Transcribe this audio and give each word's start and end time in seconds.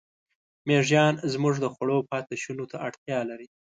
مېږیان 0.67 1.13
زموږ 1.33 1.55
د 1.59 1.65
خوړو 1.73 1.97
پاتېشونو 2.09 2.63
ته 2.71 2.77
اړتیا 2.87 3.19
لري. 3.29 3.47